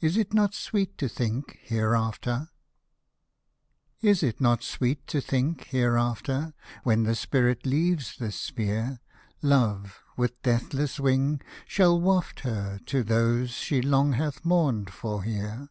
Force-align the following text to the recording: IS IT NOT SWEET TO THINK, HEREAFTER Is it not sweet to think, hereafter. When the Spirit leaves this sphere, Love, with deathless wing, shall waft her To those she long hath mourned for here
IS 0.00 0.16
IT 0.16 0.32
NOT 0.32 0.54
SWEET 0.54 0.96
TO 0.96 1.06
THINK, 1.06 1.58
HEREAFTER 1.64 2.48
Is 4.00 4.22
it 4.22 4.40
not 4.40 4.62
sweet 4.62 5.06
to 5.08 5.20
think, 5.20 5.64
hereafter. 5.64 6.54
When 6.84 7.02
the 7.02 7.14
Spirit 7.14 7.66
leaves 7.66 8.16
this 8.16 8.40
sphere, 8.40 9.00
Love, 9.42 10.02
with 10.16 10.40
deathless 10.40 10.98
wing, 10.98 11.42
shall 11.66 12.00
waft 12.00 12.40
her 12.48 12.78
To 12.86 13.02
those 13.02 13.50
she 13.50 13.82
long 13.82 14.14
hath 14.14 14.42
mourned 14.42 14.90
for 14.90 15.22
here 15.22 15.68